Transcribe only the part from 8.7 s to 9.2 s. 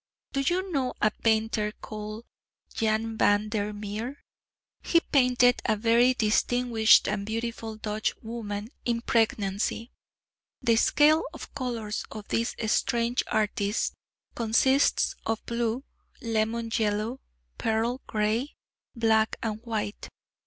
in